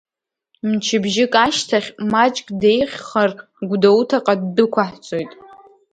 Мчыбжьык 0.69 1.33
ашьҭахь, 1.45 1.89
маҷк 2.11 2.47
деиӷьхар 2.61 3.29
Гәдоуҭаҟа 3.69 4.33
ддәықәаҳҵоит. 4.41 5.31